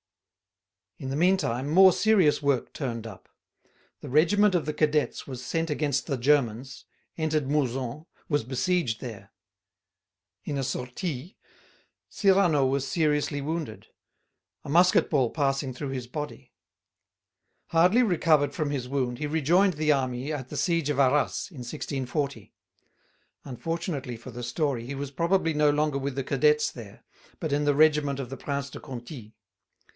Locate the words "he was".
24.85-25.11